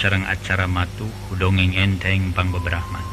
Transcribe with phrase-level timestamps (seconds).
[0.00, 3.04] sarang acara matu hudongeng enteng panggobrahman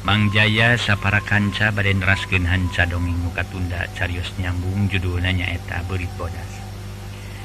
[0.00, 6.08] Mang Jaya sapara kanca baden rasken hanca dongeng muka tunda carius nyambung judul nanyaeta berit
[6.16, 6.52] bodas.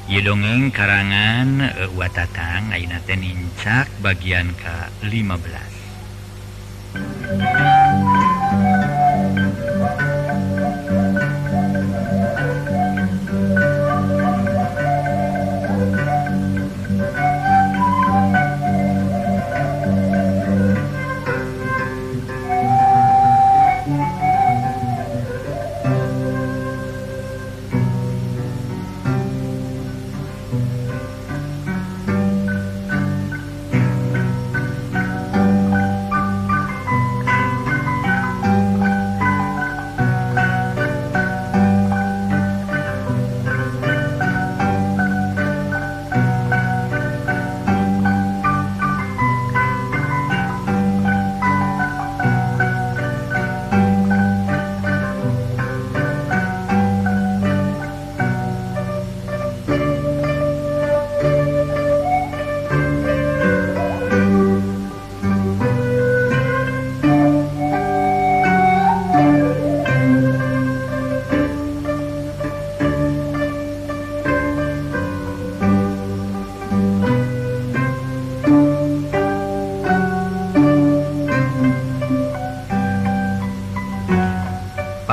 [0.08, 5.65] Ye dongeng karangan e, uh, watatang Ainaten incak bagian ke 15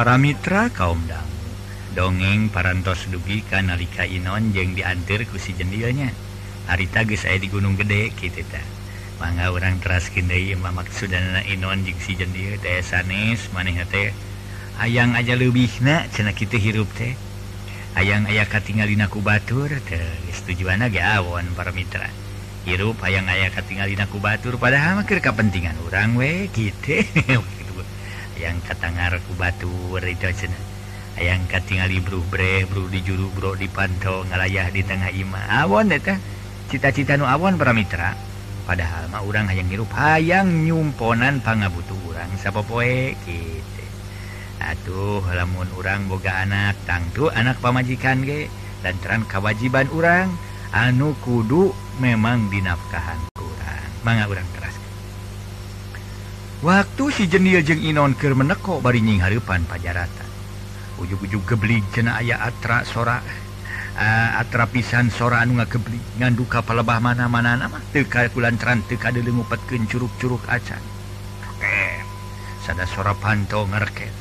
[0.03, 1.23] para Mitra kaumdang
[1.95, 6.11] dongeng parantos dugi kan nalika Inon jeng diantir ku si jendilnya
[6.67, 8.59] harita ge saya di Gunung gede gitu ta
[9.23, 14.11] mangga orang teraskin deui maksudna Inon jeung si jendil teh sanes maneh teh.
[14.83, 17.15] Ayang aja leubihna cenah kitu hirup teh.
[17.95, 22.11] Ayang aya katingalina ku batur teh geus tujuanna ge awon para Mitra
[22.63, 27.03] hirup hayang aya katingalina ku batur padahal mah keur kapentingan urang we gitu
[28.43, 29.31] yang katangarku
[30.35, 30.59] cena
[31.15, 35.63] ayaang katingali Bro bre Bro di juru Bro di panto ngalayah di tengah ima.
[35.63, 36.17] Awon eta
[36.67, 38.11] cita-cita nu awon para Mitra.
[38.63, 43.83] Padahal mah urang hayang hirup hayang nyumponan pangabutuh urang sapopoe gitu.
[44.63, 48.47] Atuh lamun urang boga anak tangtu anak pamajikan ge
[48.79, 50.31] dan teran kewajiban urang
[50.71, 54.62] anu kudu memang dinafkahan kurang mangga urang ter
[56.63, 57.83] waktu si jenia jeung
[58.39, 60.29] meneko bari nying Harpan pajaratan.
[60.95, 66.79] Ug-ujug gebli jena aya atra sora uh, atra pisan sora anu nga gebli ngandu kapal
[66.79, 70.79] lebah mana-mana nama teka kulanran teka dengupatken curug-curug acan.
[71.59, 71.99] Eh,
[72.63, 74.15] sada sora panto ngerket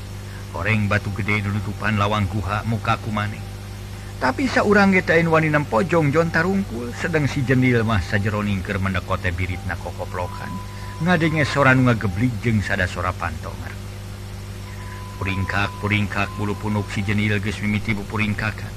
[0.50, 3.40] goreng batu gede dunutupan lawang guha mukaku maneh
[4.22, 9.58] tapi seorang getain Waninam pojong John Tarungkul sedang si jenil mah sajeroning ke mendekote birit
[9.66, 10.81] na kokoplokan.
[11.00, 13.72] ngadenge sora nu ngageblik jeung sada sora pantongar
[15.16, 18.74] puringkak puringkak bulu punuk si jenil geus mimiti bu puringkakan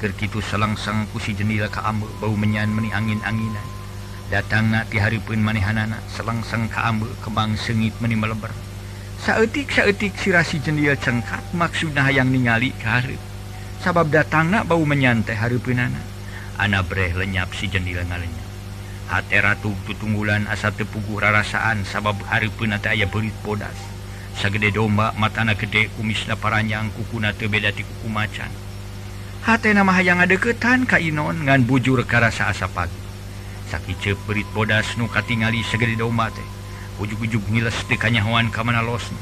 [0.00, 3.68] keur kitu selangsang ku si jenil ka ambe bau menyan meni angin-anginan.
[4.30, 8.54] Datangna ti hareupeun manehanana selangsang ka ambe kembang sengit meni meleber
[9.18, 13.20] saeutik saeutik sirah si jenil cengkat maksudna hayang ningali ka hareup
[13.82, 16.00] sabab datangna bau menyan teh hareupeunana
[16.56, 18.49] ana breh lenyap si jenil ngalenyap.
[19.10, 23.74] Hateratu tutunggulan asa tepugu rarasaan sabab hari penata aya berit bodas.
[24.38, 28.46] Sagede domba matana gede kumisna paranyang kukuna tebeda ti kuku macan.
[29.42, 32.94] Hatena nama hayang adeukeutan ka kainon ngan bujur karasa asa pagi.
[33.66, 36.46] Sakiceuk berit bodas nu katingali segede domba teh.
[37.02, 39.18] Ujug-ujug ngiles teu kamana losna.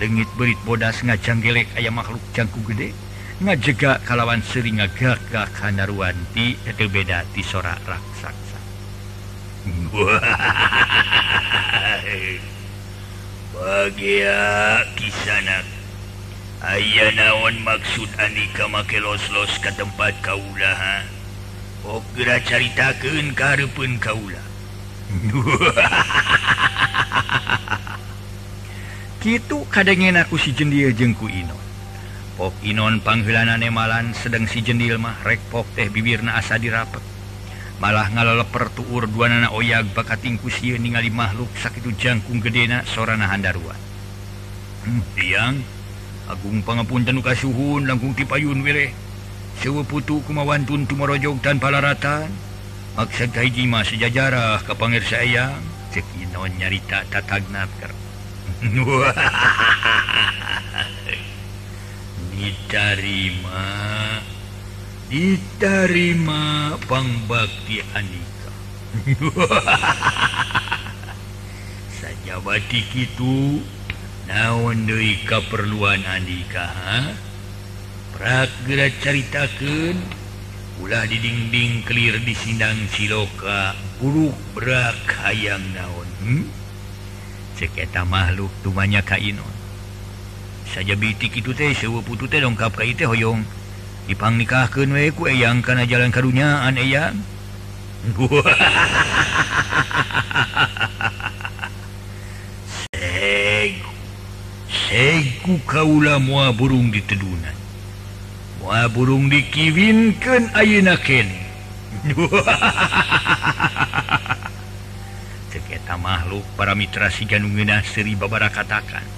[0.00, 2.96] Leungit berit bodas ngajanggelek aya makhluk cangku gede
[3.44, 8.47] ngajega kalawan sering ngagak-gak kanaruan ti teu beda ti sora raksasa.
[13.54, 14.38] bahagia
[14.94, 15.66] kisanak
[16.58, 21.06] Ayah naon maksud Anika make los-los ke tempat kaulaha
[21.86, 24.42] Ogera caritakeun karepun kaula
[29.22, 31.68] Kitu kadengen aku si jendil jengku Inon
[32.38, 37.17] Pok Inon panghilanane malan sedang si jendil mah rek pok teh bibirna asa dirapet.
[37.78, 43.74] malah ngaleper tuur dua nana oyag bakatingku siun ningali makhluk sakit jangkung gedena sorana Handarwa
[44.84, 45.76] hmm, tiang hmm,
[46.28, 48.92] Agung pangapun tanuka suhun langkung tipayun wileh
[49.64, 52.28] sewa putu kumawantun tumarojog dan palaratan
[52.98, 53.32] maksud
[53.70, 55.62] mah sejajarah ke pangir sayang.
[55.88, 57.94] Cek inon nyarita tatagna ker
[62.36, 63.64] diterima
[65.08, 68.52] diterima Pangbakti Anika
[71.98, 73.64] saja batik itu
[74.28, 76.68] naon Dewi keperluan Andika
[78.12, 79.96] Pragera ceritakan
[80.84, 86.44] ulah didingding clear di Sindang Siloka buruk berak hayang naon hmm?
[87.56, 89.56] seketa makhluk tumanya kainon
[90.68, 93.40] saja bitik itu teh sewa putu teh dongkap ka teh hoyong.
[94.08, 97.20] dipang nikah ke ku eyang karena jalan karunyaan eyang?
[102.88, 103.92] Segu
[104.88, 107.52] Segu kaula mua burung di tedunan.
[108.64, 111.44] Mua burung dikiwinkan ayeuna kene.
[115.52, 119.17] Seketa makhluk para mitra si Ganungena seri Babara katakan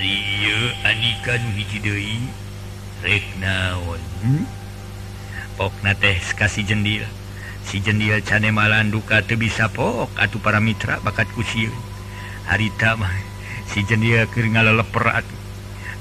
[0.00, 2.24] ari anika nu hiji deui
[3.04, 4.48] rek naon hmm?
[5.60, 7.04] pokna teh kasih jendil.
[7.68, 11.76] Si jendil Cane malan duka teu bisa pok Atuh para mitra bakat kusieun
[12.48, 13.12] harita mah
[13.68, 15.40] si jendil keur ke atuh.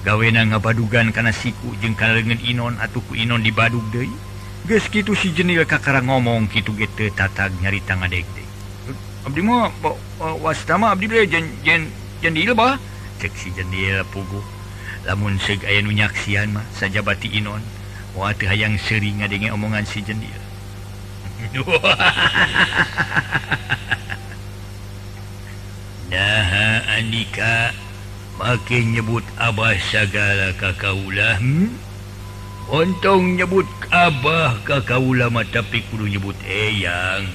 [0.08, 4.08] Gawena ngabadugan kana siku jeung kalengan Inon atuh ku Inon dibadug deui.
[4.64, 8.48] Geus kitu si jendil kakara ngomong kitu ge teu tatag nyarita ngadeg deui.
[9.28, 11.92] Abdi mah eh, wasta mah Abdi jen, jen,
[12.24, 12.80] jendil bah.
[13.20, 14.40] cek si jenil pugu
[15.04, 17.60] lamun seg aya nunyaksian mah saja bati Inon.
[18.18, 20.42] Wah hayang seri ngadenge omongan si jenil
[26.10, 27.70] Nah Andika
[28.42, 31.70] makin nyebut Abah sagala kakaulah hmm?
[32.74, 37.30] Ontong nyebut Abah kakaulama tapi kudu nyebut eyang.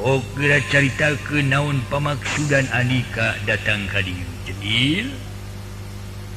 [0.00, 4.29] Oh kira carita ke naon pamaksudan Andika datang ka dia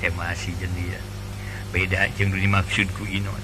[0.00, 0.52] tinggalmah masih
[1.72, 3.42] beda yang dimaksudku Inon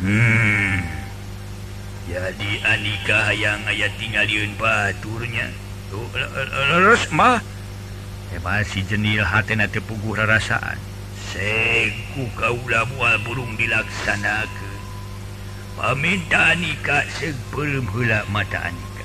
[0.00, 0.76] hmm.
[2.08, 5.52] jadi Andika yang ayat tinggalun paturnya
[5.92, 6.08] oh,
[8.40, 10.80] masih jenil hatena tepuguh rasaan.
[11.30, 14.71] Seku kaulah mual burung dilaksanakan.
[15.82, 19.02] Paminta anika sebelum heula mata anika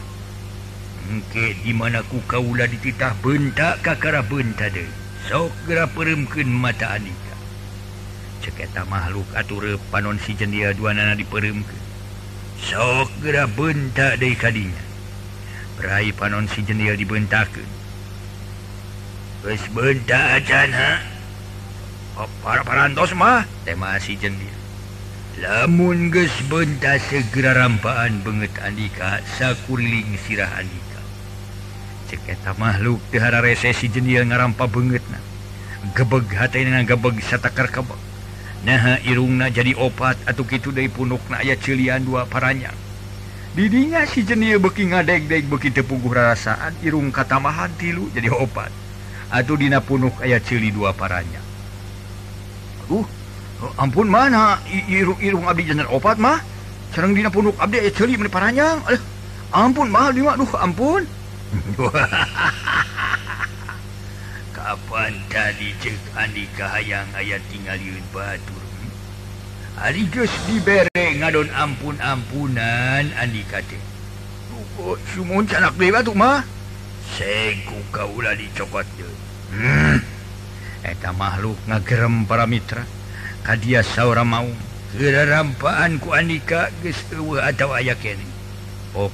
[1.10, 4.84] Engke di mana ku kaula dititah bentak kakara benta de.
[5.24, 7.32] Sok gera peremkeun mata anika.
[8.44, 11.84] Ceketa makhluk atur panon si jendia dua nana diperemkeun.
[12.60, 14.84] Sok gera bentak deui kadinya.
[15.80, 17.72] Berai panon si jendia dibentakeun.
[19.48, 20.92] Geus bentak acan ha.
[22.44, 24.67] Para parantos mah tema si jendia.
[25.38, 31.02] lamun ge benta segera rampaan banget Andika sakuling sirah Andika.
[32.10, 35.22] Ceketa makhluk dihara resesi jendil ngarampa banget na
[35.94, 38.02] gebeg hati na gebeg satakar kebeg
[38.66, 42.74] nah irungna jadi opat atau gitu dari punuk na ayat cilian dua paranya.
[43.54, 48.74] Didinya si jenil beki ngadeg-deg beki tepuguh rasaan irung katamahan tilu jadi opat.
[49.30, 51.42] Atau dina punuk ayat cili dua paranya.
[52.86, 53.17] Aduh.
[53.78, 56.42] ampun mana irung-irung Abdi Jenner opat mah
[56.94, 58.82] serang dina punuk Abdi eh celi meni paranyang.
[58.86, 59.02] Aduh
[59.52, 61.08] ampun mah lima duh ampun.
[64.58, 68.92] Kapan tadi cek Andika kahayang ayat tinggalin batur hmm?
[69.80, 73.80] hari geus dibere ngadon ah, ampun-ampunan ah, Andika teh.
[74.78, 76.44] Oh, sumun canak deui batuk mah
[77.16, 79.18] seku kaulah dicokot deui
[79.56, 80.04] hmm.
[80.86, 82.84] Eh, eta makhluk ngagerem para mitra.
[83.48, 84.46] hadiah saura mau
[84.92, 86.68] kerampaanku Andika
[87.48, 87.96] atau aya
[88.92, 89.08] oh,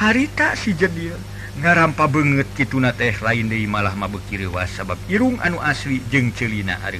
[0.00, 1.12] harita si jedil
[1.60, 6.80] ngarampa banget gitu na teh lain dari malah mabekiriwa sabab irung anu asli jeng celina
[6.82, 6.98] Ari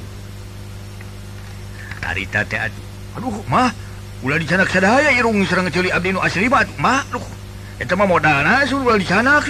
[2.04, 3.74] harita teh aduh mah
[4.22, 7.26] ulah di sana sadaya irung serang celi abdi nu asli mah mah aduh
[7.82, 9.42] eta mah modalna suruh ulah di sana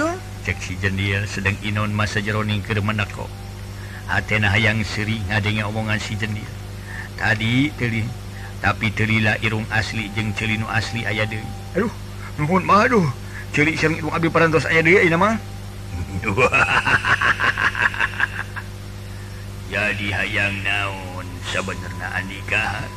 [0.44, 3.28] cek si jendil sedang inon masa jeroning keur menako
[4.04, 6.44] Athena hayang seri ngadenge omongan si jendil
[7.16, 8.04] tadi teli
[8.60, 11.44] tapi telila irung asli jeung celinu asli aya deui.
[11.76, 11.92] Aduh
[12.40, 13.04] nuhun mah aduh.
[13.54, 15.36] Celi sareng irung abdi parantos aya deui ieu mah
[19.74, 22.88] jadi hayang naon sebenarnya andika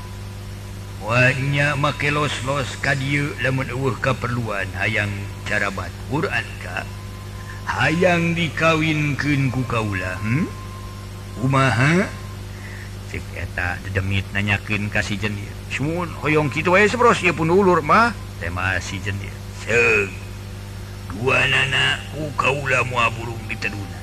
[1.03, 5.11] wanya make los-los ka dieu lamun eueuh kaperluan hayang
[5.45, 6.83] carabat Quran ka.
[7.67, 10.47] Hayang dikawinkeun ku kaula hmm?
[11.45, 12.09] Umaha
[13.37, 18.77] eta demit nanyakin kasih jendir Sumun hoyong kitu wae sebros ieu pun ulur mah tema
[18.77, 19.33] si jendir.
[19.65, 20.13] Seug.
[21.09, 23.99] Duanana ku kaula mua burung di teduna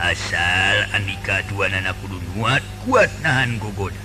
[0.00, 4.00] Asal andika duanana kudu nuat kuat nahan gogoda.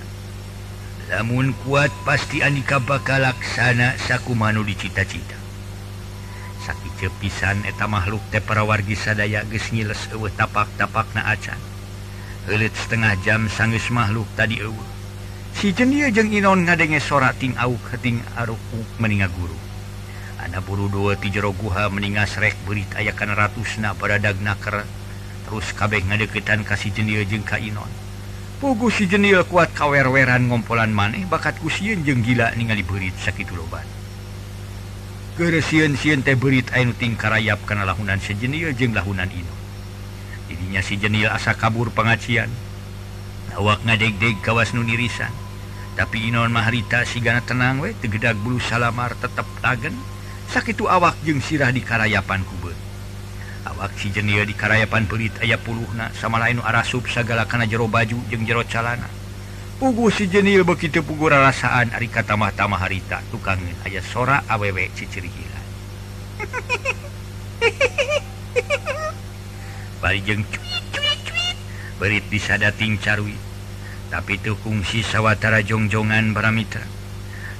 [1.08, 5.38] Lamun kuat pasti andika bakal laksana sakumaha nu dicita-cita
[6.68, 11.56] sakit cepisan eta makhluk teh para wargi sadaya geus nyiles eueuh tapak-tapak na acan.
[12.48, 14.72] Elit setengah jam sangis makhluk tadi uh.
[15.52, 19.52] si jenia jeng Inon ngadenge sorating auting Aruku meninga guru.
[20.40, 24.80] Ada buru dua ti jero guha meningas rek berit ayakan ratus na pada dagnaker
[25.44, 27.92] terus kabeh ngadeketan kasih jenia jeng ka Inon.
[28.64, 33.84] Pugu si jenia kuat kawerweran ngompolan maneh bakat kusien jeng gila ningali berit sakit loban.
[35.36, 39.57] Geresian sien teh berit anu ting karayap kana lahunan sejenia jeng lahunan Inon.
[40.48, 42.48] jadinya si jenil asa kabur pengacian.
[43.54, 45.32] Awak ngadeg-deg kawas nunirisan
[45.98, 49.98] tapi Inon Maharita sigana tenang we tegedak bulu salamar tetap tagen
[50.46, 52.70] sakit awak jeung sirah di karayapan kubur
[53.66, 57.90] awak si jenil di karayapan pelit aya puluh na sama lain arasub segala kana jero
[57.90, 59.10] baju jeung jero calana.
[59.78, 65.30] Pugu si jenil begitu pugu rasaan ari kata tamah-tamah harita tukangin aya sora awewe ciciri
[65.30, 65.60] gila.
[69.98, 70.46] barijeng
[71.98, 73.34] berit bisa dating carwi
[74.08, 76.84] tapi itu fungsi sawwatara jongjongan paramira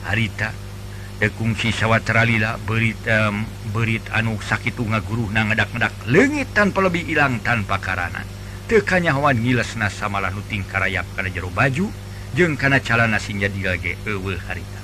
[0.09, 0.55] harita
[1.19, 3.35] dekungsi sawwatara lila berita
[3.75, 8.23] berit anu sakit nga guru na ngedak-medak legit tanpa lebih hilang tanpa karana.
[8.71, 11.91] Tekanya hawan ngiles na samalah nuting karayap karena jero baju
[12.37, 14.81] jeng karena cala nasinya dilage ewe harita.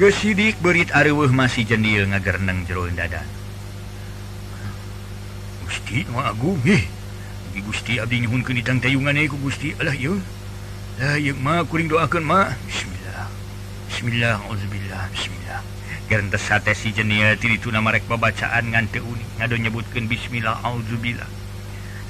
[0.00, 3.20] Gesidik berit areweh masih jendil ngagerneng jero dada
[5.92, 6.56] Gusti Agung
[7.68, 9.92] Gusti Abdihun keangku Gusti Allah
[11.68, 12.48] kuring doakan ma.
[12.64, 13.28] Bismillah.
[13.92, 15.60] Bismillahbillah Bismillah.
[16.72, 21.28] Si jeniati itu namarek pembacaan ngante unik ngado nyebutkan Bismillah Alzubillah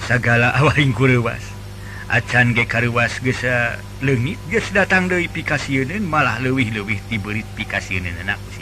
[0.06, 1.42] segala awaing kurewas
[2.06, 8.61] acan ge karuwas gesa legit ge datang dari pikasieuneun malah lewih-lewih diberit pikasiunin anak usia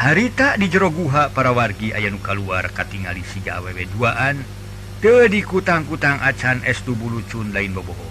[0.00, 4.40] harita di jero guha para wargi ayanuka luar katingali siga awewe duaan
[5.04, 8.08] te dikutang-kutang acan estu bulucun lain boboho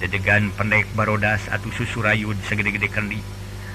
[0.00, 3.20] dedegan pendek barodas atau susurayud segede-gede kendi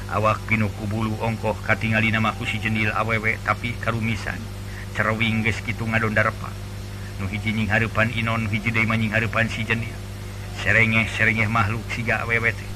[0.09, 4.41] awak pinuku bulu ongkoh katingali nama kusi jenil awewe tapi karumisan.
[4.97, 6.49] Cerewing ges gitu ngadon darpa
[7.21, 9.93] nu hiji nying harepan inon hiji deui manying nying si jenil.
[10.63, 12.71] Serengeh serengeh makhluk siga awewe teh.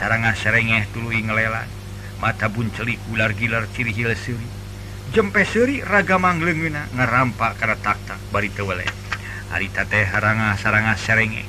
[0.00, 1.77] Sarangah serengeh tuluy ngelelan.
[2.18, 4.48] mata buncelik ular gilar ciri hil seri
[5.14, 8.86] jempe seri raga manglenggena ngarampak karena taktak bari tewele
[9.48, 11.44] harita teh haranga saranga serenge.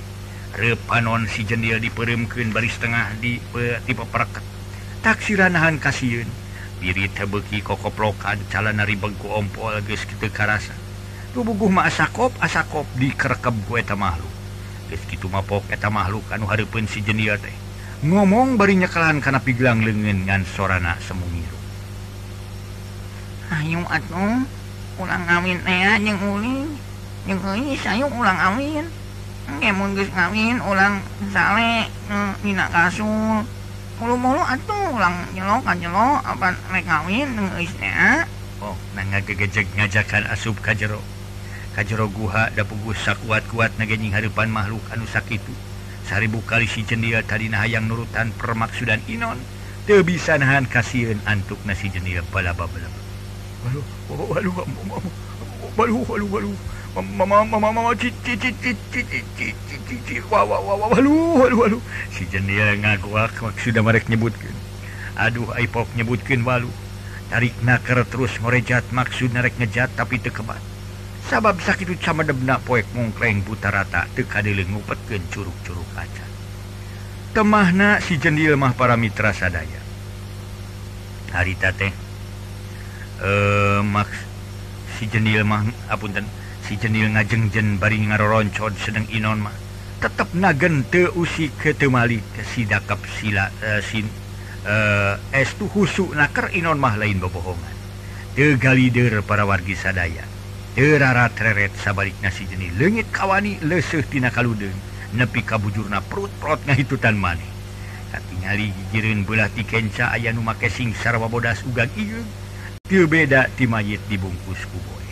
[0.56, 4.44] Repanon si jendil diperemkeun baris tengah di pe, tipe pereket.
[5.06, 6.28] Taksiranahan kasieun
[6.80, 10.74] diri tebeki kokoplokan calon nari bengku ompol geus kitu karasa.
[11.36, 14.32] Tubuh ma asakop asakop dikerekep ku eta makhluk.
[14.90, 17.69] Geus kitu mapok eta makhluk anu hareupeun si jendil teh.
[18.00, 21.60] ngomong bari nyekalan karena piglang lengen ngan sorana semungiru
[23.52, 24.48] ayo atuh
[25.00, 26.68] ulang amin ea jeung uli.
[27.28, 28.88] Jeung euy sayu ulang amin
[29.50, 31.04] engke mun geus ngawin ulang
[31.34, 31.90] sale
[32.46, 33.44] nina mm, kasul
[34.00, 37.68] mulu-mulu atuh ulang nyelok kan nyelok apa rek ngawin jeung euy
[38.64, 41.04] oh nang ngagegejeg ngajakan asup ka jero.
[41.76, 45.52] Ka jero guha da pugus sakuat-kuat naganying harepan makhluk anu sakitu
[46.10, 49.38] saribu kali si sicendia tadi hayang nurutan permaksudan Inon
[49.86, 52.90] te bisa nahan kasihan antuk nasi jenia pala babala
[62.10, 64.56] si jenia ngaguak sudah mereka nyebutkan
[65.14, 66.74] aduh ipok nyebutkan walu
[67.30, 70.58] tarik naker terus ngorejat maksud narek ngejat tapi tekebat
[71.28, 76.26] sabab sakit sama debna poek mungkleng buta rata tekadileng ngupetkeun curug-curug kaca
[77.36, 79.84] temahna si jendil mah para mitra sadaya
[81.36, 81.92] harita teh
[83.20, 84.18] eh maks
[84.96, 86.24] si jendil mah apunten
[86.70, 89.56] si jendil ngajengjen bari ngaroroncod sedang inon mah.
[90.06, 94.06] Tetap nagen te usi ketemali ke sidakap sila eh, uh, sin
[94.70, 97.76] uh, eh, es tu husu naker inon mah lain bobohongan.
[98.38, 100.29] Tegalider para wargi sadaya
[100.80, 104.80] Terararet sabalik nasi nasijeni legit kawani leseh tina kaludeng.
[105.12, 107.52] Nepi kabujurna perut-perut ngahitutan maneh
[108.32, 112.32] tinggali gijirin belah tikenca aya nu make sing sarwa bodas ugang iung
[112.88, 115.06] ti beda ti mayit dibungkus kuboe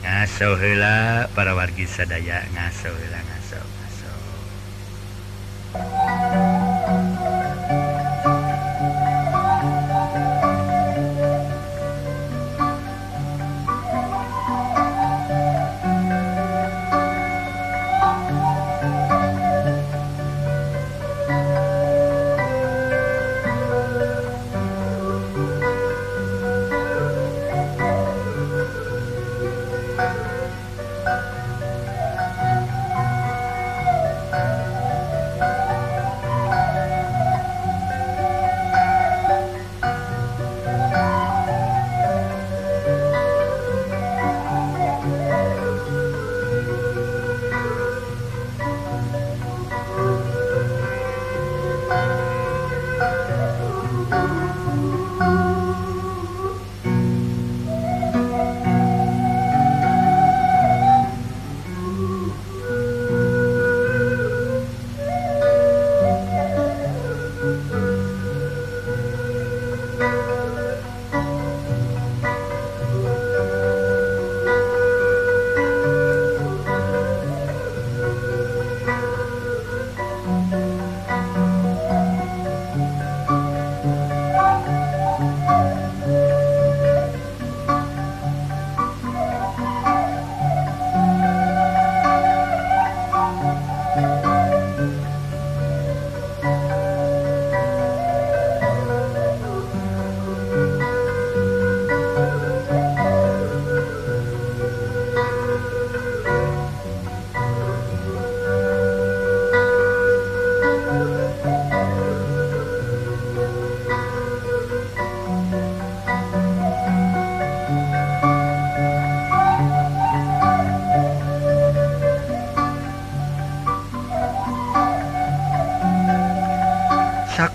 [0.00, 4.12] ngaso hela para wargi sadaya ngaso hela ngaso ngaso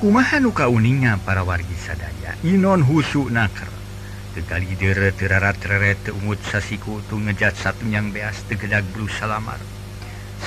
[0.07, 2.31] kumahanuka uninga para wargi sadaya.
[2.47, 3.67] Inon husu naker
[4.31, 9.59] tegali dere terarat reret umut sasiku tu ngejat satu yang beas tegedak blu salamar.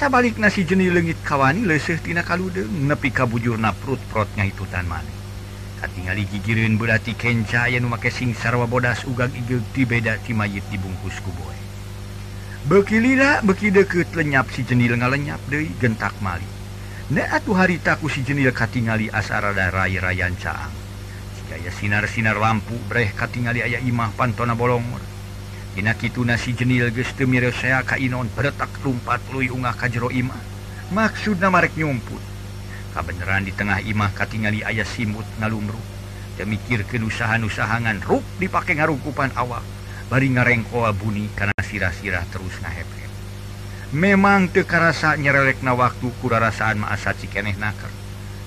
[0.00, 4.88] Sabalik nasi jeni lengit kawani leseh tina kalude nepi kabujur na perut perutnya itu tan
[4.88, 5.12] mani
[5.76, 10.64] katingali gigirin berarti kenca yang make sing sarwa bodas ugag igel ti beda ti mayit
[10.72, 11.56] dibungkus kuboy
[12.68, 16.59] Bekilila beki deket lenyap si jenis lenga lenyap deh gentak malik
[17.18, 20.70] atuh haritaku si jenil katingali asarada Ray Rayan Caang.
[21.34, 25.02] Jikaya sinar-sinar lampu Breh katingali aya imah pantona bolongor
[25.74, 30.38] Inaki tun si jenil geus gestemir saya kainon beretak lumpat lui ka jero imah.
[30.94, 32.22] Maksudna marek nyumput?
[32.94, 35.82] Kabeneran di tengah imah katingali ayah simut ngalumruh
[36.38, 39.66] demikir mikirkeun usaha-usahangan ruk dipake ngarungkupan awak.
[40.06, 43.09] Bari ngarengkoa buni karena sirah-sirah terus ngahepep
[43.90, 47.90] memang tekarasa nyerelek na waktu kurarasaan maasa cikeneh naker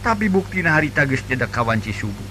[0.03, 2.27] tapi bukti na hari tages jeda kawanci subuh.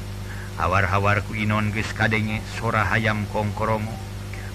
[0.60, 3.96] Awar-hawarku Inon ges kadenge sora hayam kongkorongo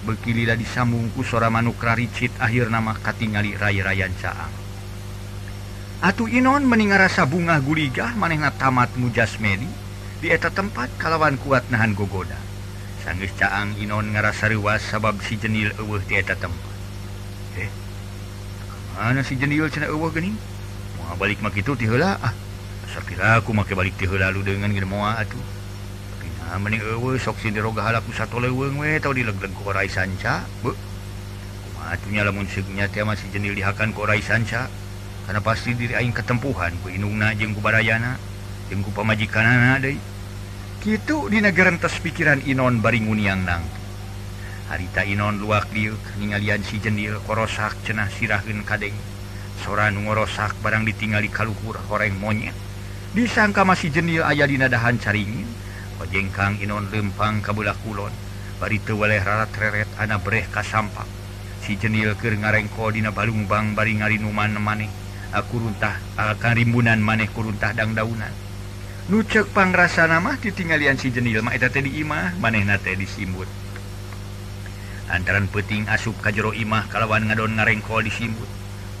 [0.06, 4.54] bekilila disambungku sora manukra ricit akhir nama katingali ray-rayan caang.
[5.98, 9.66] Atuh Inon meninga rasa bunga guligah manehna tamat mujas Medi
[10.22, 12.38] di eta tempat kalawan kuat nahan gogoda.
[13.02, 16.67] Sangges caang Inon ngarasa ruas sabab si jenil eueuh di eta tempat.
[18.98, 20.34] mana si jenil cina eueuh geuning
[20.98, 22.34] moal balik mak kitu ti heula ah
[22.90, 25.38] sakira aku make balik ti heula lu dengan geuning moal atuh
[26.42, 30.42] nah mending eueuh sok si diroga halaku satu leuweung we tau dilegleg ku orai sanca
[30.66, 30.74] beuh
[31.62, 34.66] kumaha atunya lamun seugnya teh masih jenil dihakan ku orai sanca.
[35.28, 38.16] Karena pasti diri aing ketempuhan ku inungna jeung ku barayana
[38.72, 40.00] jeung ku pamajikanana deui
[40.80, 43.60] kitu negara gerentes pikiran Inon bari ngunyiang nang.
[44.68, 48.94] harita Inon luak diuk ningalian si jendil korosak cenah sirahun kadeng.
[49.64, 52.54] Soran ngorosak barang ditingali kaluhur horeng monyet.
[53.16, 55.48] Disangka masih jenil ayah dinadahan caringin.
[55.98, 58.12] Ojengkang Inon lempang kabulah kulon.
[58.60, 61.18] Bari tewaleh ralat reret ana breh kas sampah
[61.68, 64.88] si jenil ker ngarengko dina balungbang bari ngarinuman maneh.
[65.36, 68.32] Aku runtah akan rimbunan maneh kuruntah dang daunan.
[69.12, 73.44] Nucek pangrasa nama ditinggalian si jenil mah eta teh di imah manehna teh disimbut.
[75.08, 78.48] lantaran peting asup kajjero Imah kalawan ngadon ngarengkol disimbut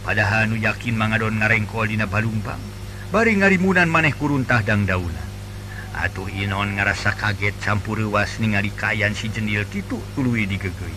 [0.08, 2.60] padahal nu yakin mangadon ngarengkoldina Balumpang
[3.12, 5.20] bari ngarimunan maneh kuruntah dang dauna
[6.00, 10.88] atuh Inon ngerasa kaget campur was ningali kayan si jenil gitu tulu digege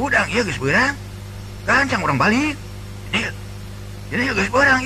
[0.00, 0.28] udang
[1.68, 2.56] gancang orang balik.
[4.50, 4.82] Orang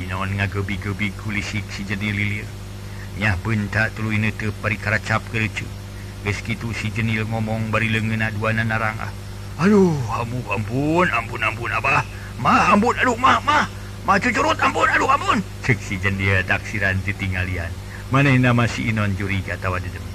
[0.00, 2.48] Inon ngagebi-gebi kulisik si jenil lilir.
[3.20, 5.81] Nyah bentak tulu ini tuh perikara cap kecu
[6.22, 9.10] gitu si jenil ngomong bari lengen narang ah.
[9.58, 9.92] Aduh.
[10.08, 12.06] Hamu ampun ampun ampun Abah.
[12.38, 13.66] Mah ampun aduh mah mah
[14.06, 15.38] mah cucurut ampun aduh ampun.
[15.66, 17.70] Cek si jendia taksiran ditinggalian
[18.12, 20.12] mana nama si Inon curiga tawa di demi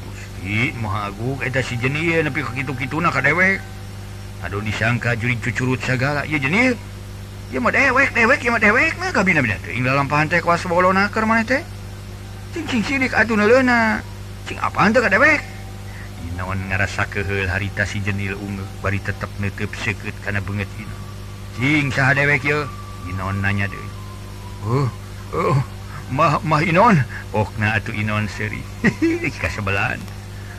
[0.00, 3.60] Gusti moha agung eta si jenil nepi ka kitu-kituna dewek
[4.42, 6.26] Aduh disangka juri cucurut segala.
[6.26, 6.74] Ya jenil
[7.54, 8.92] ya mah dewek dewek ya mah dewek.
[8.98, 9.54] Mah kabina-bina.
[9.62, 11.62] Teh ing lampahan teh kuas bolona keur mana teh.
[12.50, 14.02] Cing cing sirik atuh neuleuuna
[14.58, 15.40] apaan tuh dewek
[16.36, 20.96] naon ngarasa kehel harita si jenil ungu bari tetep nutup sekut karena banget ini
[21.58, 22.64] cing sah dewek yo
[23.10, 23.86] inon nanya deh
[24.64, 24.88] oh
[25.36, 25.58] oh
[26.12, 27.00] mah mah inon
[27.32, 28.60] okna oh, atuh inon seri.
[29.40, 29.96] Kasebelan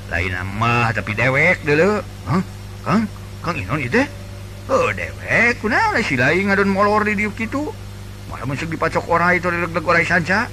[0.09, 2.41] lain mah tapi dewek dulu huh?
[2.81, 3.05] kang?
[3.45, 4.09] Kang inon itu eh?
[4.67, 5.61] oh dewek.
[5.61, 7.69] Kuna si lain ngadon molor di diuk itu.
[8.33, 10.49] Malah musuh dipacok orang itu leg-leg orang sanca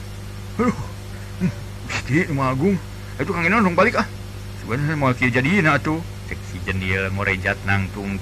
[0.61, 0.77] aduh.
[1.41, 1.53] Hmm,
[1.89, 2.77] Gusti, Agung,
[3.21, 4.09] Eh, itu kang inon balik ah.
[4.65, 6.01] Sebenarnya mau kia jadi nah tuh
[6.33, 8.17] seksi jendil jadiat nangtung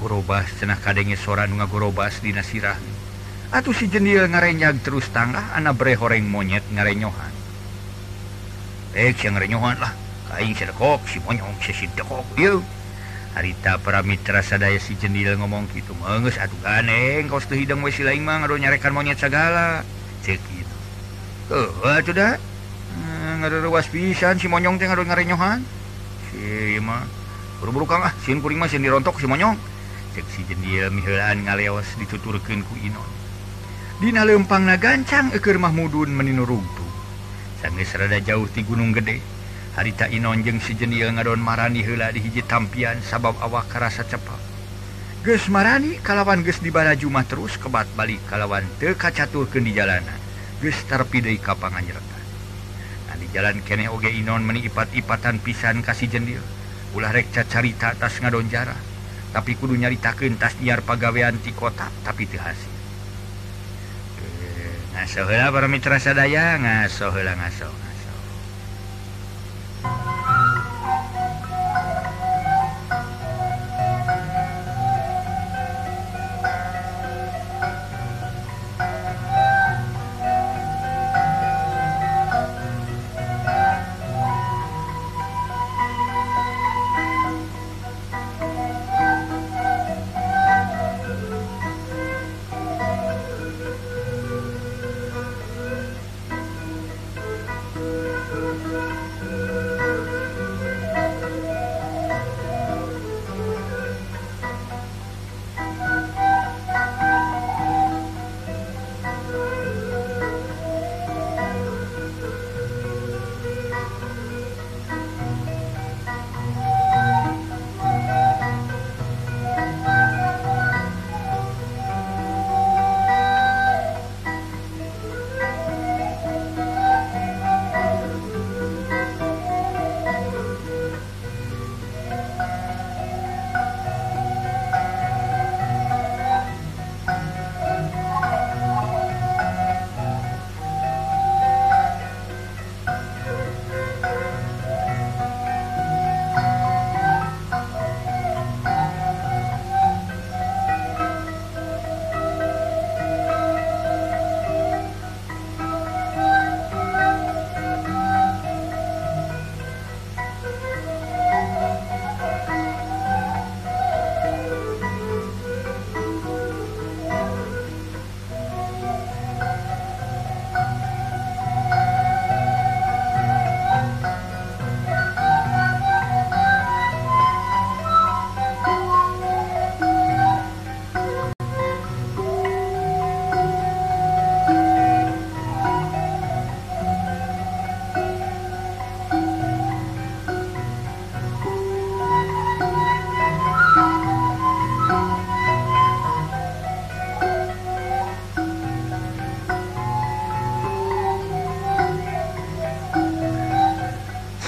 [0.00, 2.80] gorobas cenah kadenge sora nga gorobas di nasirah.
[3.52, 5.60] Ah, atuh si jendil ngarenyag terus tangga ah.
[5.60, 7.28] anak bre horeng monyet ngarenyohan
[8.96, 9.92] eh yang renyohan lah.
[10.32, 12.64] Kain sedekok si monyong si sedekok yuk
[13.36, 15.92] harita para mitra sadaya si jendil ngomong gitu.
[16.00, 19.84] Menges ah, atuh ganeng kau teu hidang we si lain mah ngadonya nyarekan monyet segala.
[20.24, 20.76] Cek gitu.
[21.52, 22.55] Eh, oh, atuh dah.
[23.68, 25.60] was pisan si monyong teh ngarenyohan.
[26.32, 27.04] Si mah
[27.60, 29.56] buru-buru kang ah sieun kuring mah sieun dirontok si monyong.
[30.16, 33.10] Cek si jendil eh, mihelaan ngaleos dituturkeun ku inon.
[34.00, 36.84] Dina lempangna gancang eukeur mahmudun meninu rungtu.
[37.60, 39.20] Sanggeus rada jauh ti gunung gede.
[39.76, 44.04] Harita inon jeung si jendil eh, ngadon marani heula di hiji tampian sabab awak karasa
[44.08, 44.40] cepat.
[45.20, 50.20] Geus marani kalawan geus dibaraju mah terus kebat balik kalawan teu kacaturkeun di jalanan.
[50.64, 52.15] Geus gestar pidai kapangan nyerta
[53.36, 56.40] jalan kene oge Inon meni ipat-ipatan pisan kasih jendil.
[56.96, 58.80] Ulah rekca carita atas ngadon jarah
[59.36, 62.72] tapi kudu nyaritakan tas nyiar pagawean ti kota tapi terhasil
[64.16, 67.85] e, eh, ngaso para mitra sadaya ngaso ngaso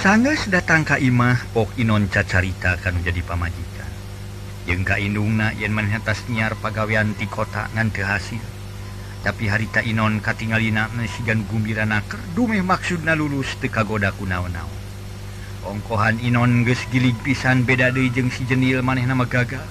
[0.09, 3.85] sangges datang ka imah pok Inon cacarita kan jadi pamajikan.
[4.65, 8.41] Yang Kaindungna yen mentas nyiar pagawean pagaweanti kota ngante hasil.
[9.21, 14.81] Tapi harita Inon katingalina mesigan gumbira naker dume maksudna lulus tekagoda kunaon-naon
[15.69, 19.61] ongkohan Inon ges gilig pisan beda dejeng si jenil maneh nama gagal.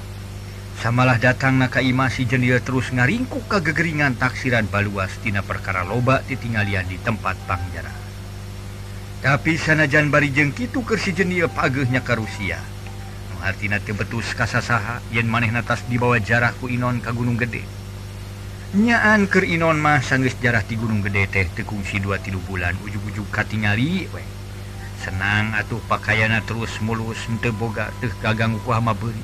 [0.79, 6.94] Samalah datang na Imah si jenil terus ngaringku kagegeringan taksiran baluastina perkara loba ditinggalian di
[7.03, 8.08] tempat Pangjara
[9.19, 12.63] tapi sanajan bari jengki itu kesijenia pagenya ke Rusia.
[13.35, 17.67] Muhatina tebetus kasasaha yen maneh natas dibawa jarahku Inon ke Gunung Gede.
[18.79, 23.27] Nyaan ke Inon mah sangis jarah di Gunung Gede teh tekungsi dua tilu bulan ujug-uju
[23.35, 24.23] katingali we
[25.03, 29.23] senang atuh pakaiana terus mulus ente boga teh gagang ku hama beri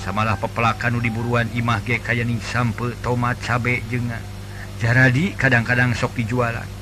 [0.00, 4.20] samalah pepelakan di buruan imah ge kayaning sampe tomat cabe jenga.
[4.78, 6.77] Jaradi kadang-kadang sok dijualan.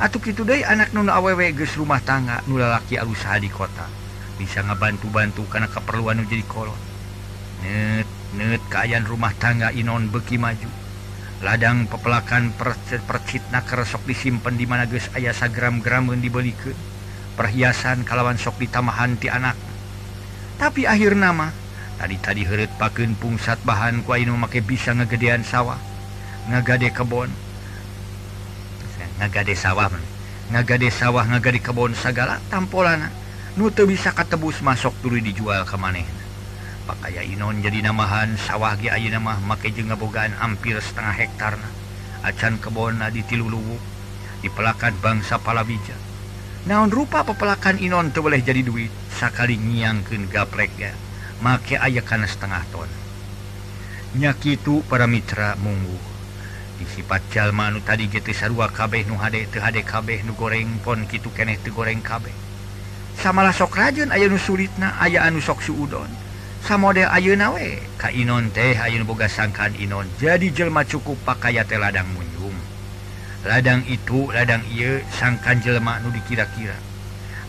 [0.00, 3.84] Atuh itu deh anak nun awewe guys rumah tangga nulalaki alus di kota.
[4.40, 6.80] Bisa ngebantu-bantu karena keperluan jadi kolot.
[7.60, 10.72] Net net keayaan rumah tangga Inon beki maju.
[11.44, 16.72] Ladang pepelakan percet percitna keresok disimpan di mana guys ayah sagram-gram dibeli ke
[17.36, 19.60] perhiasan kalawan sok ditamahan ti anak.
[20.56, 21.52] Tapi akhir nama
[22.00, 25.76] tadi tadi heret paken pungsat bahan kuaino make bisa ngegedean sawah.
[26.48, 27.49] Ngagade kebon.
[29.20, 29.92] ngagade sawah.
[30.48, 33.12] Ngagade sawah ngaga di kebon segala tampolana
[33.60, 36.08] nute bisa katebus masuk dulu dijual ke maneh.
[36.88, 41.68] Pakai Inon jadi namahan sawahgi Ayu nama make je ngabogaan hampir setengah hektarna
[42.24, 43.76] acan kebona di tiluluwu
[44.40, 45.94] dipelakan bangsa palabija.
[46.66, 48.90] Naon rupa pepelakan Inon tuh boleh jadi duit?
[49.12, 50.96] Sakali nyiangken gaplek ya
[51.44, 52.90] make ayah karena setengah ton.
[54.16, 56.09] Nyakitu para mitra munggu.
[56.84, 61.56] sifat Jalmanu tadi jeti sarua kabeh nu HD THD kabeh nu goreng pon gitu keneh
[61.60, 62.32] tuh goreng kabeh.
[63.20, 66.08] Samalah sok rajun aya nu sulitna aya anu sok suudon.
[66.60, 70.04] Samode ayu nawe ka Inon teh Ayun boga sangkan Inon.
[70.20, 72.52] Jadi jelma cukup pakaiya teh ladang munyum
[73.44, 76.76] ladang itu ladang ia sangkan jelma nu dikira-kira.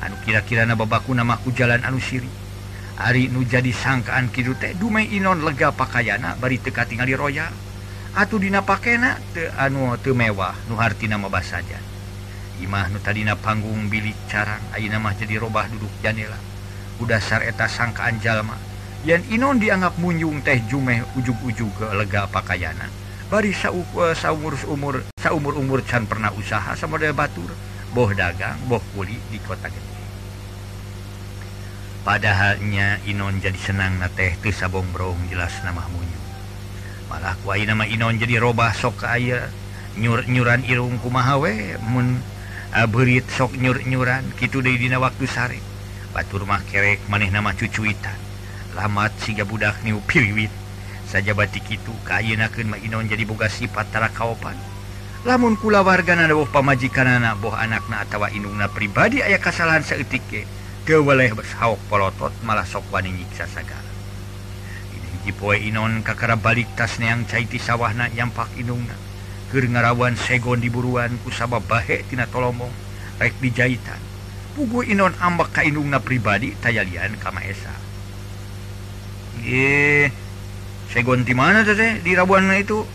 [0.02, 2.32] Anu kira-kira na babaku namaku jalan anu siri.
[3.02, 7.71] Ari nu jadi sangkaan Kidu teh dume Inon lega pakaiana bari teka tinggal di Royal
[8.12, 9.16] atuh dina pakena
[9.56, 11.80] anu te mewah nuharti nama bas saja
[12.62, 16.38] Imah nu tadina panggung bilik carang A nama jadi robah duduk janela
[17.02, 18.54] udahsar eta sangkaan jalma.
[19.02, 22.86] Yang Inon dianggap munjung teh Jumeh ujug-ujug ke lega pakaiana
[23.34, 27.50] bari e, saumur umur saumur umur Can pernah usaha sama model Batur.
[27.98, 29.98] Boh dagang boh kuli di kota gede.
[32.06, 36.21] Padahalnya Inon jadi senang na teh tuh sabong brong jelas nama munyu
[37.12, 39.52] malah kuai nama Inon jadi robah sok aya.
[40.00, 42.24] Nyur-nyuran Irung kumahawe mun
[42.88, 45.60] berit sok nyur-nyuran gitu dari dina waktu sare.
[46.16, 48.16] Batur mah kerek maneh nama cucuitan.
[48.80, 50.62] Lamat siga budak niu piriwit
[51.12, 54.56] saja batik itu kayenakeun mah Inon jadi boga sifat tara kaopan
[55.28, 60.24] lamun kula warga na boh pamajikan anak boh anakna atawa indungna pribadi ayah kesalahan seetik
[60.32, 60.48] ke
[60.88, 63.91] kewaleh boleh bersauk polotot malah sok wani nyiksa sagala.
[65.22, 68.98] Ipoe Inon kakara balik tasnya yang caiti sawahna yampak inungna
[69.54, 72.74] Ker ngarawan segon diburuan ku kusaba bahetina tolomong
[73.22, 74.02] rek dijahitan
[74.58, 77.70] Pugu Inon ambak ka inungna pribadi tayalian kama esa
[79.46, 80.10] Ye
[80.90, 82.02] segon di mana teh?
[82.02, 82.86] Di rabuanna itu?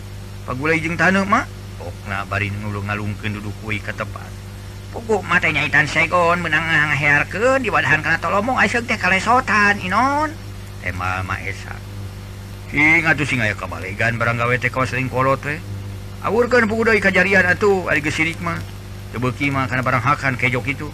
[0.46, 1.46] Pagulai jeung taneuh mah
[1.82, 4.30] okna bari ngulu ngalungkeun duduk kuwi ka tempat.
[4.94, 10.30] Pugu mata nyaitan segon menang ngahearkeun dibadahan kana tolomong ayeuna teh kalesotan Inon.
[10.82, 11.74] Tema ma esa
[12.76, 15.40] Eh, tuh sing aya kabalegan kabalikan barangwT sering-kolot
[16.20, 18.60] awurkan budaya kajarian atuh Sigma
[19.16, 20.92] tebekimah karena barang hakan kejok itu.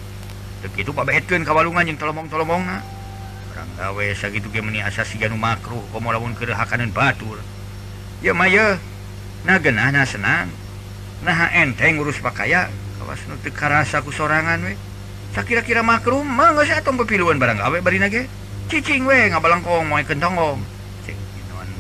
[0.62, 2.62] Begitu Pakun kawalungan yang tolomong-tolomong
[3.51, 7.42] baranggawe segitu meni asasi Janu makruh komlaun kehakanan Batur.
[8.23, 8.55] Ya May
[9.42, 10.55] na genana senang.
[11.27, 12.71] Nah enteng ngurus pakaya
[13.03, 14.79] kawas nutekarasaku sorangan we.
[15.35, 18.31] Saya kira-kira makruh mangga saya atau pepiluan baranggawe bari nage
[18.71, 20.71] cicing we ngabalangkong mau kentongong.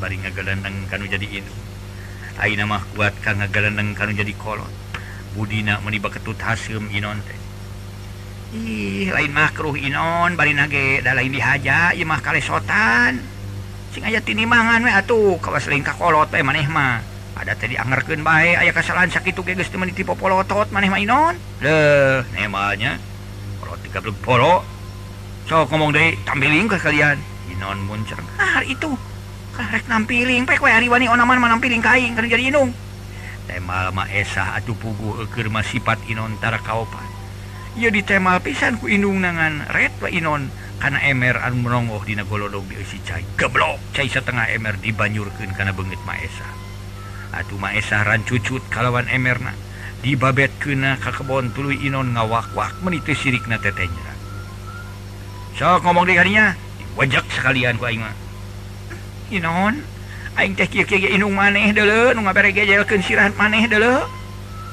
[0.02, 1.54] bari ngagalendeng kanu jadi itu
[2.40, 4.70] Aina mah kuat kang ngagalendeng kanu jadi kolot.
[5.36, 7.38] Budina meniba baketut hasum inon teh.
[8.56, 13.20] Ih, lain makruh inon bari nage da lain dihaja ieu mah kalesotan.
[13.92, 17.04] Sing aya tinimangan we atuh kawas lain ka kolot we maneh mah.
[17.36, 21.34] Ada tadi angerkeun bae aya kasalahan sakitu ge geus teu meniti popolotot maneh mah inon.
[21.60, 22.96] Leuh nemanya
[23.60, 24.64] kolot tiga polo.
[25.48, 27.20] Sok ngomong deh tampiling ke kalian.
[27.52, 29.11] Inon muncul ah itu.
[29.88, 30.48] nampiling.
[31.08, 31.82] Onamanmpiling
[32.40, 32.70] inung.
[33.42, 37.04] Temal temalma esah atuh pugu eker sifat inon tara kaopan.
[37.76, 43.00] Ia ditemal pisan ku inung nangan red Inon karena emer anu menongoh dina golodog diisi
[43.02, 43.24] cai.
[43.36, 43.80] Geblok!
[43.96, 46.62] Cai setengah emmer dibanyurkan karena banget Maesa
[47.32, 49.56] atuh Maesa esah rancucut kalawan emerna
[50.04, 54.12] dibabet kena kakebon tulu Inon ngawakwak menitu sirik na tetenya.
[55.56, 56.52] Sok ngomong dikarinya
[56.98, 58.14] wajak sekalian ku aing mah.
[59.32, 59.80] Inon
[60.36, 64.04] aing teh kieu kieu inung maneh deuleu nu ngabere gejelkeun sirahan maneh deuleu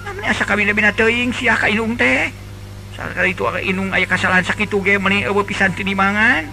[0.03, 2.27] namanya asa kabina bina teuing sia ka inung teh.
[2.91, 6.43] Sakali itu ka inung aya kasalahan sakitu ge meuni eueuh pisan teu dimangan.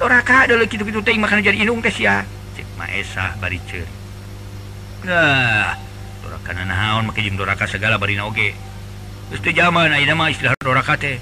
[0.00, 2.24] Doraka deuleu kitu-kitu teh makan jadi inung teh sia
[2.56, 3.88] cek maesah bari ceur
[5.02, 5.76] nah
[6.24, 8.56] doraka naon make jeung doraka segala barina oge.
[9.28, 11.20] Geus teu jaman ayeuna mah istilah doraka teh.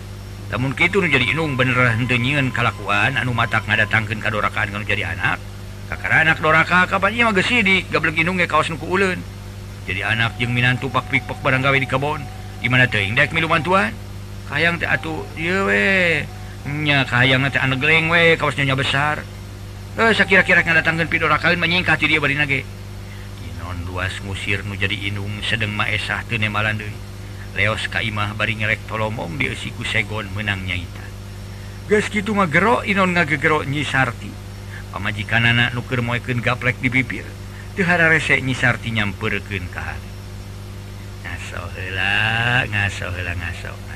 [0.54, 4.86] Lamun kitu nu jadi inung bener henteu nyieun kalakuan anu matak ngadatangkeun ka dorakaan kanu
[4.86, 5.49] jadi anak.
[5.90, 9.18] anak doraka kapan iya mah geus kapannya di gablekndungnya kaos nuku ulun
[9.90, 12.22] jadi anak jeung minantu pak pikpok barang gawe di kebon
[12.62, 13.90] gimana teuing daek milu mantuan
[14.50, 16.26] kayang teh atuh ieu we.
[16.66, 19.22] Nya kayang teh anak geleng we kaosnya besar.
[19.94, 22.66] Eh sakira-kira ngadatangkeun pidorakaeun menyingkat ti dia barina ge.
[23.46, 26.92] inon luas ngusir nu jadi inung sedeng maesah teu nemalan deui.
[27.54, 31.06] Leos ka imah bari ngerek tolomong di eusi ku segon meunang nyaita.
[31.86, 34.49] Geus kitu mah gero inon ngagegero nyi sarti.
[34.90, 37.26] pamajikan anak nuker moiken gaplek di bibir
[37.78, 39.94] Tuhara resek nyisarti nyamperken ka
[41.22, 41.62] ngaso
[42.70, 43.89] ngaso ngaso.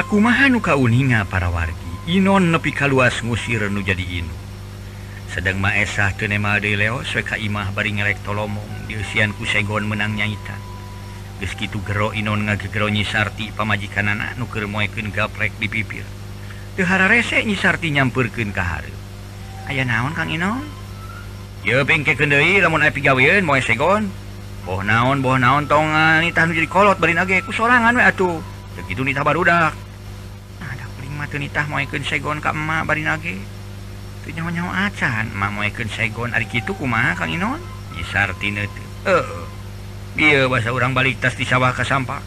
[0.00, 1.76] takumahanu kauninga para wargi.
[2.08, 4.32] Inon nepi kaluas ngusir nu jadi inu.
[5.28, 10.56] Sedang Maesah tenema Leo Sekaimah baring ngelek tolomong diusian kusegon menang nyaita.
[11.44, 16.08] Geski gero Inon ngagegero nyisarti pamajikan anak nuker moken gaplek di pipir.
[16.80, 18.96] Tehara resek nyisarti nyampurkeun ka hareum
[19.68, 20.64] Aya naon Kang Inon?
[21.60, 24.08] Ye pengkekeun deui lamun aya pigaweun moe segon.
[24.64, 27.44] Boh naon boh naon tongan ah, nitah jadi kolot bari nage.
[27.44, 28.40] Ku sorangan we atuh.
[28.80, 29.89] Begitu nita nitah barudak.
[31.30, 36.30] tunitah segon Saigon Kamak bari nagenyawa acan segon Saigon.
[36.50, 37.62] Gitu kuma Kang Inon?
[39.06, 39.26] Eh,
[40.18, 42.20] dia bahasa orang balik tas di sawah ke sampah.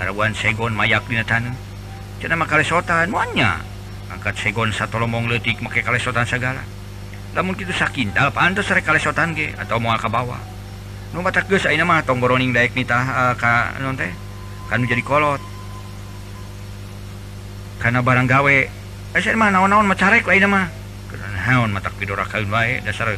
[0.00, 1.54] Ngarawan segon mayak di tanah
[2.24, 3.60] cina maka lesotan muanya.
[4.08, 6.64] Angkat segon satu lomong letik make kalesotan segala.
[7.36, 10.40] Namun gitu sakin dal pantas rek kalesotan ge atau mau ke bawah.
[11.12, 14.08] Nu mata geus ayeuna mah tong boroning daek nitah uh, ka non teh.
[14.72, 15.53] Kan jadi kolot.
[17.84, 18.58] karena barang gawe.
[19.12, 21.92] Naon-naon macareon mata
[22.80, 23.08] dasar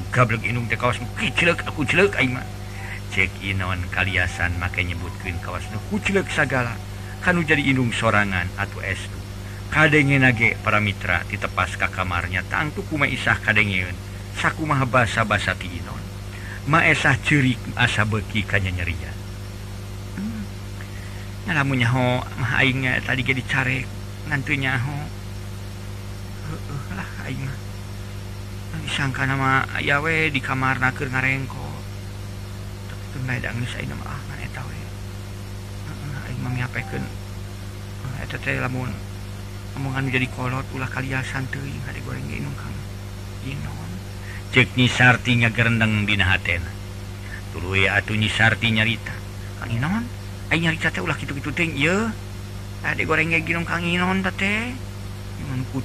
[3.14, 6.74] ceon kaliasan make nyebutkan kawas kucilek sagala.
[7.22, 9.14] Kan jadi hidung sorangan atau estu.
[9.70, 13.94] Kadenge nage para mitra ditepas ka kamarnya tangtu kuma isah kadengeun
[14.37, 15.98] saku maha basa basa ti inon
[16.69, 19.17] maesah cerik asa beki kanya nyerian
[20.21, 20.42] hmm.
[21.50, 23.96] ngalamun nyaho mah aing tadi ge dicarek.
[24.27, 25.06] ngantunyahulah
[28.83, 31.66] disangka nama ayawe di kamar naker ngarengko
[38.66, 38.90] namun
[39.79, 42.74] omongan jadi kolot ulah kaliasan tuh hari goreng inung kang
[43.46, 43.90] inon
[44.50, 46.68] cek nyisarti nyagerendeng dina hatena
[47.54, 49.14] tuluy atuh nyisarti nyarita
[49.62, 50.04] kang inon
[50.50, 52.10] ai nyarita teh ulah kitu-kitu teuing ieu
[52.87, 54.22] tadi goreng gilung kanginon
[55.74, 55.82] kuung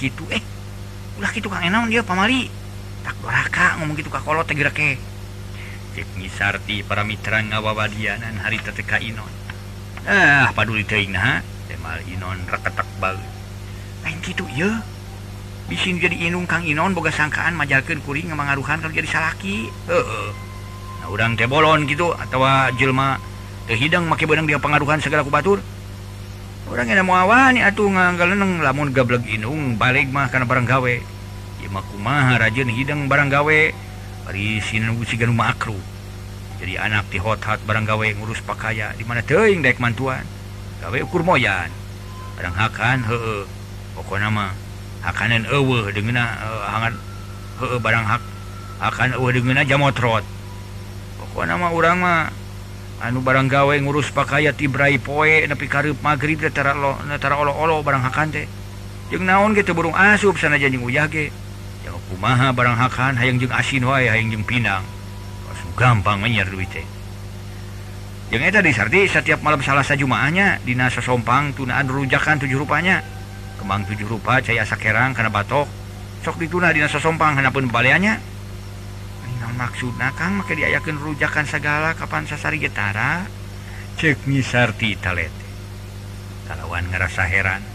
[0.00, 0.24] gitu.
[0.32, 0.40] Eh
[1.20, 2.48] ulah gitu Kang Enon dia pamali.
[3.04, 4.96] Tak doraka ngomong gitu kakolo tegira ke
[5.92, 9.28] Cik Nisarti para mitra ngawawadianan hari teteka Inon.
[10.08, 13.20] Ah paduli teing nah temal Inon reketek bal.
[14.08, 14.80] Lain gitu ya
[15.68, 19.68] bisin jadi inung Kang Inon boga sangkaan majalkan kuring ngemangaruhan kalau jadi salaki.
[19.68, 20.32] Eh uh,
[21.04, 22.40] nah udang tebolon gitu atau
[22.80, 23.20] jelma
[23.74, 25.60] hidang make benang dia pengaruhan segala kubatur.
[26.68, 30.94] Orang yang mau awan atuh nganggaleneng lamun gableg inung balik mah karena barang gawe.
[31.58, 33.60] Ya mah kumaha rajin hidang barang gawe.
[34.28, 35.76] Ari sinanu siganu makru
[36.58, 38.90] jadi anak di hot hot barang gawe ngurus pakaya.
[38.98, 40.26] Di mana teuing daek mantuan?
[40.82, 41.70] Gawe ukur moyan.
[42.34, 43.42] Barang hakan heeh
[43.94, 44.50] pokona mah
[45.06, 46.94] hakanan eueuh dengeuna uh, eh, hangat.
[47.62, 48.22] Heeh barang hak
[48.90, 50.26] akan eueuh dengeuna jamotrot.
[51.22, 52.34] Pokok nama urang mah
[52.98, 58.46] anu barang gawe ngurus pakaiat Ibrai poe nepi karib magrib magribtara olo-olo barang hakan teh
[59.08, 61.30] jeung naon gitu burung asup sana janjing uyage
[61.86, 64.84] jawab kumaha barang hakan hayang jeung asin wae hayang jeung pinang.
[65.48, 66.84] Langsung gampang menyer duit teh.
[68.28, 73.00] Jeung eta disarti setiap malam salah jumaahnya dina sosompang tunaan rujakan tujuh rupanya.
[73.56, 75.64] Kembang tujuh rupa cai asa kerang kana batok.
[76.26, 78.20] Sok dituna dina sosompang hanapun baleannya
[79.58, 83.26] maksud akan maka diayakan rujakan segala kapan sasari getara
[83.98, 85.46] cek nyisarti talete.
[86.46, 87.66] Lawan ngerasa heran.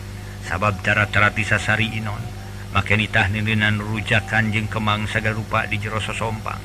[0.47, 2.33] Sabab cara-terati sasari Inon
[2.73, 6.57] maka nitah ninan rujakan jeng kemang segala rupa di jero sompang.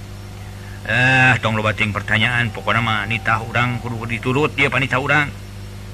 [0.89, 5.29] Eh tong lo lobating pertanyaan pokok nama nitah urang kudu diturut dia panita urang.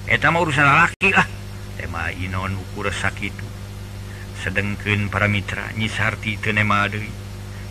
[0.06, 1.26] Eta mau urusan laki lah.
[1.74, 3.34] Tema Inon ukur sakit.
[4.44, 7.23] Sedengken para mitra nyisarti tenema deui.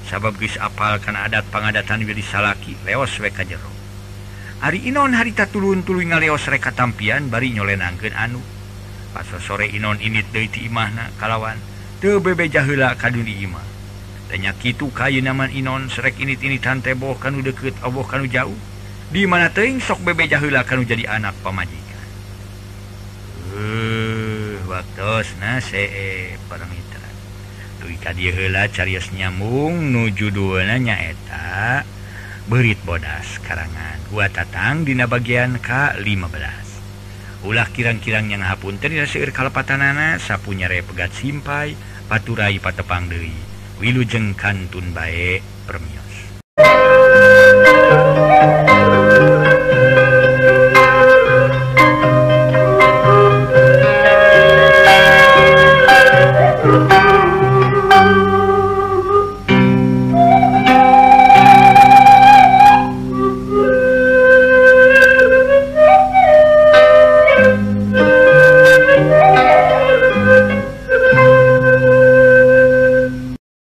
[0.08, 3.72] sabab guys apal karena adat pengadatan Willy salaki leos weka jero.
[4.64, 8.39] Hari Inon harita turun tulu ngaleos reka tampian bari nyolenangkeun anu.
[9.12, 11.60] Pas sore Inon init deui imahna kalawan
[11.99, 13.66] te bebe jaheula ka imah.
[14.32, 18.26] Tanya itu kayu naman Inon serek ini ini tante boh kanu deket oh aboh kanu
[18.26, 18.58] jauh.
[19.14, 22.08] Di mana teing sok bebe jaheula kanu jadi anak pamajikan.
[23.54, 25.86] Eh waktos na se
[26.49, 26.82] perang
[28.13, 31.84] dihela carius nyambung nuju duana nyaeta
[32.47, 36.63] berit bodas karangan gua tatang dina bagian K15
[37.43, 41.75] ulah kirang-kirang yang hapun terdina seir kalepatanana sapunyare pegat simpai
[42.07, 43.53] paturai patepang Dewi
[43.84, 46.39] Wilu Wilujeng Kantun baik permios.